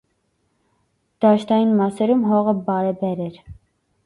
[1.25, 3.41] Դաշտային մասերում հողը բարեբեր էր։